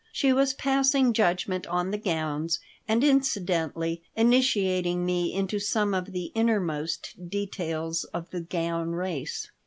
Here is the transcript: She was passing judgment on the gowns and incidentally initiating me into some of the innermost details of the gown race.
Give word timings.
She 0.11 0.33
was 0.33 0.55
passing 0.55 1.13
judgment 1.13 1.67
on 1.67 1.91
the 1.91 1.97
gowns 1.99 2.59
and 2.87 3.03
incidentally 3.03 4.01
initiating 4.15 5.05
me 5.05 5.31
into 5.31 5.59
some 5.59 5.93
of 5.93 6.11
the 6.11 6.31
innermost 6.33 7.29
details 7.29 8.03
of 8.05 8.31
the 8.31 8.41
gown 8.41 8.93
race. 8.93 9.51